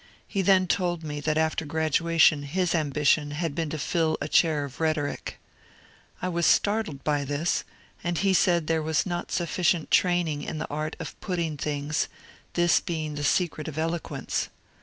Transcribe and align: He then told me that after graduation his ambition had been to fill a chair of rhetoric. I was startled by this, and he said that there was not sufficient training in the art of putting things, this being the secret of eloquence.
He 0.27 0.41
then 0.41 0.65
told 0.65 1.03
me 1.03 1.19
that 1.19 1.37
after 1.37 1.63
graduation 1.63 2.41
his 2.41 2.73
ambition 2.73 3.29
had 3.37 3.53
been 3.53 3.69
to 3.69 3.77
fill 3.77 4.17
a 4.19 4.27
chair 4.27 4.65
of 4.65 4.79
rhetoric. 4.81 5.39
I 6.23 6.27
was 6.27 6.47
startled 6.47 7.03
by 7.03 7.23
this, 7.23 7.63
and 8.03 8.17
he 8.17 8.33
said 8.33 8.63
that 8.65 8.73
there 8.73 8.81
was 8.81 9.05
not 9.05 9.31
sufficient 9.31 9.91
training 9.91 10.41
in 10.41 10.57
the 10.57 10.67
art 10.71 10.95
of 10.99 11.19
putting 11.21 11.55
things, 11.55 12.07
this 12.53 12.79
being 12.79 13.13
the 13.13 13.23
secret 13.23 13.67
of 13.67 13.77
eloquence. 13.77 14.49